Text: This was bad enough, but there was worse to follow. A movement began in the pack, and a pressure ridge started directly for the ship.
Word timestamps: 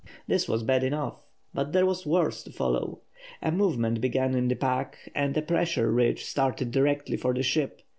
This 0.25 0.47
was 0.49 0.63
bad 0.63 0.83
enough, 0.83 1.19
but 1.53 1.73
there 1.73 1.85
was 1.85 2.07
worse 2.07 2.41
to 2.45 2.51
follow. 2.51 3.01
A 3.39 3.51
movement 3.51 4.01
began 4.01 4.33
in 4.33 4.47
the 4.47 4.55
pack, 4.55 4.97
and 5.13 5.37
a 5.37 5.43
pressure 5.43 5.91
ridge 5.91 6.23
started 6.25 6.71
directly 6.71 7.17
for 7.17 7.35
the 7.35 7.43
ship. 7.43 7.83